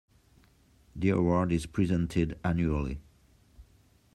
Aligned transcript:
The 0.95 1.09
award 1.11 1.51
is 1.51 1.67
presented 1.67 2.39
annually. 2.43 3.01